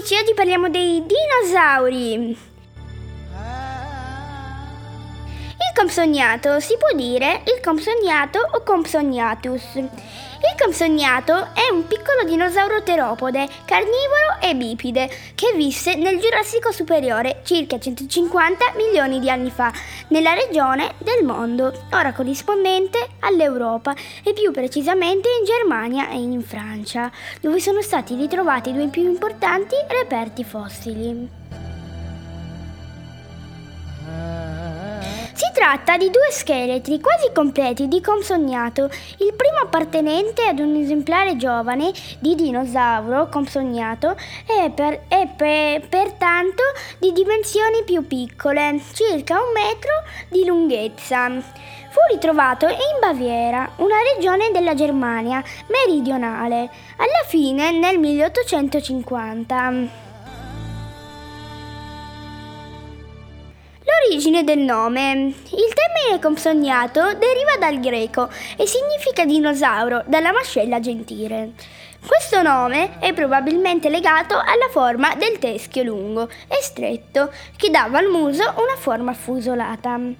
[0.00, 2.49] oggi parliamo dei dinosauri.
[5.80, 9.76] Compsognato si può dire il compsognato o compsognatus.
[9.76, 17.40] Il compsognato è un piccolo dinosauro teropode, carnivoro e bipide, che visse nel Giurassico superiore
[17.44, 19.72] circa 150 milioni di anni fa,
[20.08, 27.10] nella regione del mondo, ora corrispondente all'Europa e più precisamente in Germania e in Francia,
[27.40, 31.59] dove sono stati ritrovati due più importanti reperti fossili.
[35.60, 38.84] Tratta di due scheletri quasi completi di compsognato,
[39.18, 46.62] il primo appartenente ad un esemplare giovane di dinosauro compsognato e, per, e per, pertanto
[46.98, 49.90] di dimensioni più piccole, circa un metro
[50.30, 51.28] di lunghezza.
[51.28, 60.08] Fu ritrovato in Baviera, una regione della Germania meridionale, alla fine nel 1850.
[64.10, 65.12] L'origine del nome.
[65.12, 71.52] Il termine compsognato deriva dal greco e significa dinosauro, dalla mascella gentile.
[72.04, 78.08] Questo nome è probabilmente legato alla forma del teschio lungo e stretto, che dava al
[78.08, 79.96] muso una forma fusolata.
[79.96, 80.16] Le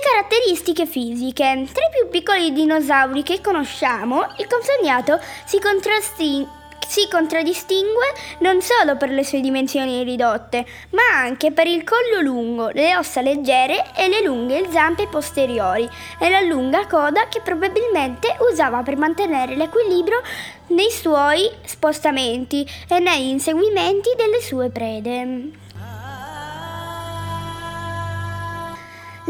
[0.00, 1.66] caratteristiche fisiche.
[1.72, 8.06] Tra i più piccoli dinosauri che conosciamo, il compsognato si contrastingue si contraddistingue
[8.38, 13.20] non solo per le sue dimensioni ridotte, ma anche per il collo lungo, le ossa
[13.20, 19.56] leggere e le lunghe zampe posteriori e la lunga coda che probabilmente usava per mantenere
[19.56, 20.20] l'equilibrio
[20.68, 25.63] nei suoi spostamenti e negli inseguimenti delle sue prede.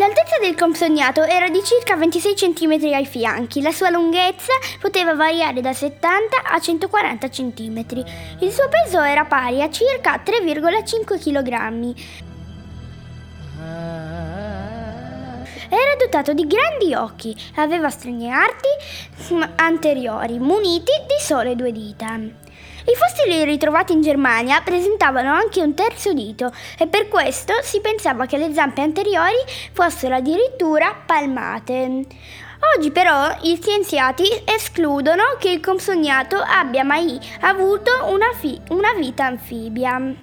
[0.05, 5.63] L'altezza del compsognato era di circa 26 cm ai fianchi, la sua lunghezza poteva variare
[5.63, 7.87] da 70 a 140 cm.
[8.41, 11.95] Il suo peso era pari a circa 3,5 kg.
[15.71, 18.69] Era dotato di grandi occhi, aveva strani arti
[19.57, 22.21] anteriori muniti di sole due dita.
[22.87, 28.27] I fossili ritrovati in Germania presentavano anche un terzo dito e per questo si pensava
[28.27, 29.39] che le zampe anteriori
[29.73, 32.05] fossero addirittura palmate.
[32.77, 39.25] Oggi però gli scienziati escludono che il compsognato abbia mai avuto una, fi- una vita
[39.25, 40.15] anfibia.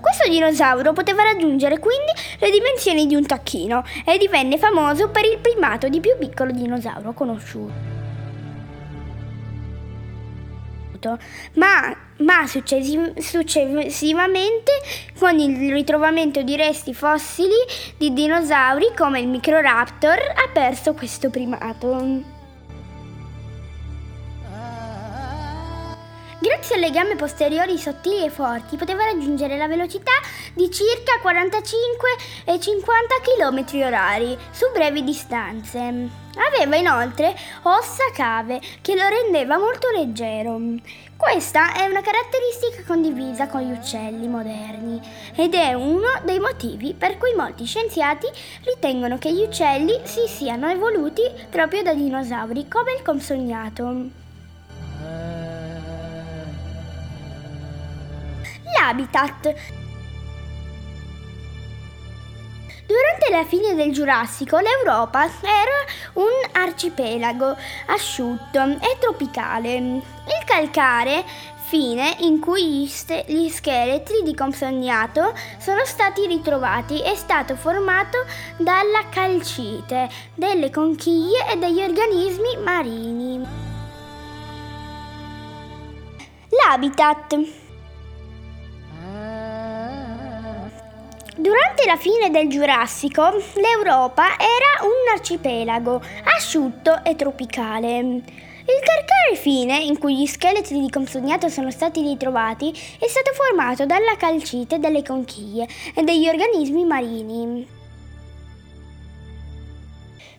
[0.00, 5.38] Questo dinosauro poteva raggiungere quindi le dimensioni di un tacchino e divenne famoso per il
[5.38, 7.97] primato di più piccolo dinosauro conosciuto
[10.98, 11.18] conosciuto,
[11.54, 14.72] ma, ma successivamente
[15.18, 17.56] con il ritrovamento di resti fossili
[17.96, 22.37] di dinosauri come il Microraptor ha perso questo primato.
[26.78, 30.12] Grazie alle gambe posteriori sottili e forti poteva raggiungere la velocità
[30.54, 32.08] di circa 45
[32.44, 35.78] e 50 km h su brevi distanze.
[35.80, 40.60] Aveva inoltre ossa cave che lo rendeva molto leggero.
[41.16, 45.00] Questa è una caratteristica condivisa con gli uccelli moderni
[45.34, 48.28] ed è uno dei motivi per cui molti scienziati
[48.64, 54.26] ritengono che gli uccelli si siano evoluti proprio da dinosauri come il consognato.
[58.88, 59.54] L'habitat.
[62.86, 65.84] Durante la fine del Giurassico l'Europa era
[66.14, 67.54] un arcipelago
[67.88, 69.74] asciutto e tropicale.
[69.76, 71.22] Il calcare
[71.66, 72.90] fine in cui
[73.26, 78.24] gli, scheletri di Compsognato sono stati ritrovati è stato formato
[78.56, 83.46] dalla calcite, delle conchiglie e degli organismi marini.
[86.48, 87.66] L'habitat
[91.38, 93.22] Durante la fine del Giurassico
[93.54, 96.02] l'Europa era un arcipelago
[96.36, 97.98] asciutto e tropicale.
[98.00, 103.86] Il calcare fine in cui gli scheletri di Compsognato sono stati ritrovati è stato formato
[103.86, 107.77] dalla calcite delle conchiglie e degli organismi marini.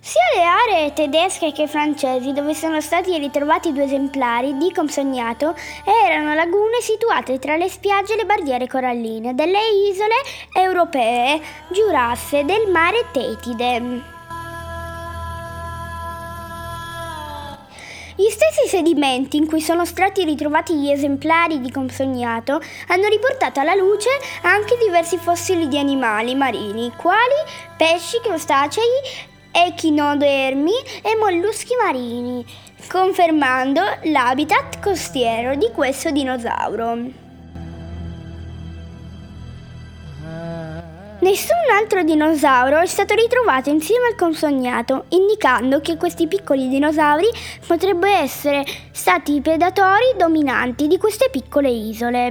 [0.02, 5.54] Sia le aree tedesche che francesi dove sono stati ritrovati due esemplari di Compsognato
[5.84, 9.60] erano lagune situate tra le spiagge e le barriere coralline delle
[9.92, 10.16] isole
[10.54, 14.18] europee giurasse del mare Tetide.
[18.16, 23.76] Gli stessi sedimenti in cui sono stati ritrovati gli esemplari di Compsognato hanno riportato alla
[23.76, 24.10] luce
[24.44, 27.36] anche diversi fossili di animali marini, quali
[27.78, 32.46] pesci, crostacei echinodermi e molluschi marini,
[32.90, 37.28] confermando l'habitat costiero di questo dinosauro.
[41.22, 47.28] Nessun altro dinosauro è stato ritrovato insieme al consognato, indicando che questi piccoli dinosauri
[47.68, 52.30] potrebbero essere stati i predatori dominanti di queste piccole isole.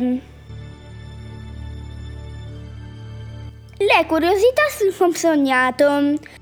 [3.76, 6.38] Le curiosità sul consognato.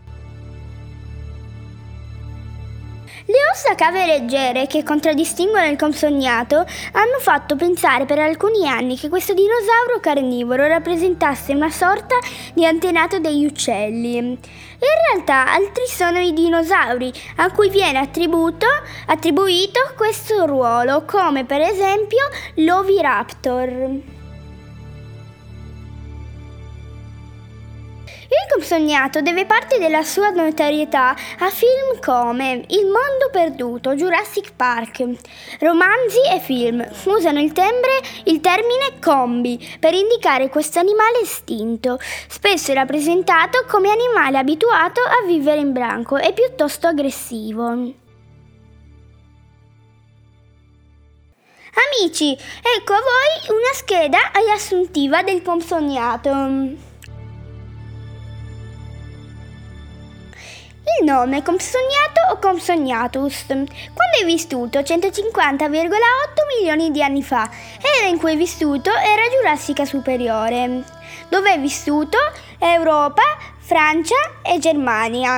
[3.57, 9.09] Le ossa cave leggere che contraddistinguono il consognato hanno fatto pensare per alcuni anni che
[9.09, 12.17] questo dinosauro carnivoro rappresentasse una sorta
[12.53, 14.19] di antenato degli uccelli.
[14.19, 14.37] In
[15.09, 18.67] realtà altri sono i dinosauri a cui viene attribuito,
[19.07, 24.16] attribuito questo ruolo, come per esempio l'Oviraptor.
[28.57, 35.05] Il Compsognato deve parte della sua notorietà a film come Il mondo perduto, Jurassic Park.
[35.61, 41.99] Romanzi e film usano il, tembre, il termine combi per indicare questo animale estinto,
[42.29, 47.67] spesso rappresentato come animale abituato a vivere in branco e piuttosto aggressivo.
[51.99, 56.86] Amici, ecco a voi una scheda riassuntiva del Compsognato.
[60.89, 65.69] Il nome Compsognato o Compsognatus, quando è vissuto 150,8
[66.57, 67.51] milioni di anni fa,
[67.99, 70.85] era in cui è vissuto era Giurassica superiore,
[71.29, 72.17] dove è vissuto
[72.61, 73.23] Europa,
[73.59, 75.35] Francia e Germania.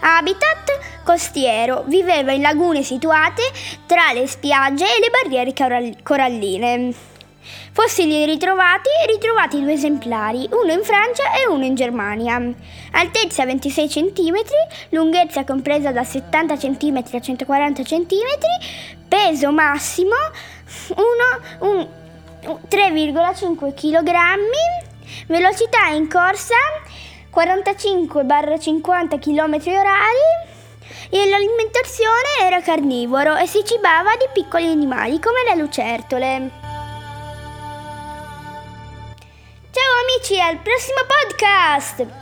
[0.00, 3.42] Habitat costiero, viveva in lagune situate
[3.86, 7.11] tra le spiagge e le barriere coralline.
[7.72, 12.40] Fossili ritrovati, ritrovati due esemplari, uno in Francia e uno in Germania.
[12.92, 14.36] Altezza 26 cm,
[14.90, 18.06] lunghezza compresa da 70 cm a 140 cm,
[19.08, 20.14] peso massimo
[20.88, 24.10] 3,5 kg,
[25.26, 26.54] velocità in corsa
[27.34, 29.60] 45-50 km h
[31.08, 36.71] e l'alimentazione era carnivoro e si cibava di piccoli animali come le lucertole.
[40.12, 42.21] Amici, al prossimo podcast!